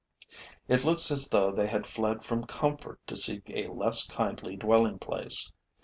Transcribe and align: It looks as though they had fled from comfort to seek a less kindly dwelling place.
It 0.67 0.83
looks 0.83 1.11
as 1.11 1.29
though 1.29 1.51
they 1.51 1.67
had 1.67 1.85
fled 1.85 2.23
from 2.25 2.47
comfort 2.47 2.99
to 3.05 3.15
seek 3.15 3.43
a 3.51 3.67
less 3.67 4.03
kindly 4.07 4.55
dwelling 4.55 4.97
place. 4.97 5.51